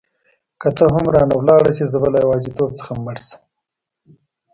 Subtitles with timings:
[0.61, 3.41] که ته هم رانه ولاړه شې زه به له یوازیتوب څخه مړ شم.